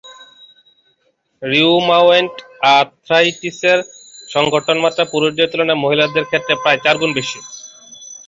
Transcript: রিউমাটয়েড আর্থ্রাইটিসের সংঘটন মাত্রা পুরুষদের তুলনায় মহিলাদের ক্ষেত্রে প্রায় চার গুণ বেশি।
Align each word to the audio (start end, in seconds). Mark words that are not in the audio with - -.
রিউমাটয়েড 1.41 2.33
আর্থ্রাইটিসের 2.75 3.79
সংঘটন 4.29 4.77
মাত্রা 4.83 5.03
পুরুষদের 5.11 5.49
তুলনায় 5.51 5.81
মহিলাদের 5.83 6.27
ক্ষেত্রে 6.29 6.53
প্রায় 6.61 6.79
চার 6.83 6.95
গুণ 7.01 7.11
বেশি। 7.19 7.39